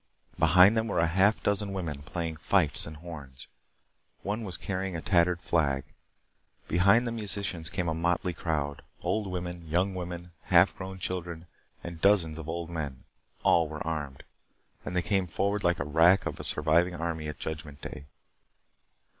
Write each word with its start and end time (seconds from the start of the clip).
Behind 0.39 0.75
them 0.75 0.87
were 0.87 1.05
half 1.05 1.41
a 1.41 1.43
dozen 1.43 1.73
women, 1.73 2.01
playing 2.01 2.37
fifes 2.37 2.87
and 2.87 2.97
horns. 2.97 3.47
One 4.23 4.43
was 4.43 4.57
carrying 4.57 4.95
a 4.95 5.01
tattered 5.03 5.43
flag. 5.43 5.83
Behind 6.67 7.05
the 7.05 7.11
musicians 7.11 7.69
came 7.69 7.87
a 7.87 7.93
motley 7.93 8.33
crowd. 8.33 8.81
Old 9.03 9.27
women, 9.27 9.67
young 9.67 9.93
women, 9.93 10.31
half 10.45 10.75
grown 10.75 10.97
children, 10.97 11.45
and 11.83 12.01
dozens 12.01 12.39
of 12.39 12.49
old 12.49 12.71
men. 12.71 13.03
All 13.43 13.67
were 13.69 13.85
armed. 13.85 14.23
And 14.83 14.95
they 14.95 15.03
came 15.03 15.27
forward 15.27 15.63
like 15.63 15.77
the 15.77 15.83
wrack 15.85 16.25
of 16.25 16.39
a 16.39 16.43
surviving 16.43 16.95
army 16.95 17.27
at 17.27 17.37
judgement 17.37 17.81
day. 17.81 18.07